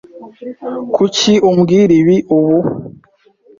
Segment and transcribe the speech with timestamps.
[0.95, 2.17] Kuki umbwira ibi?
[2.37, 2.57] ubu?